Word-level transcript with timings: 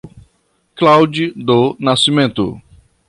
Claude 0.75 1.31
do 1.35 1.77
Nascimento 1.79 2.59